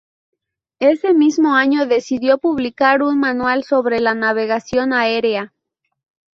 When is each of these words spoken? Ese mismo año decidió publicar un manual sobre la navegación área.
Ese 0.79 1.13
mismo 1.13 1.53
año 1.53 1.85
decidió 1.85 2.39
publicar 2.39 3.03
un 3.03 3.19
manual 3.19 3.63
sobre 3.63 3.99
la 3.99 4.15
navegación 4.15 4.93
área. 4.93 5.53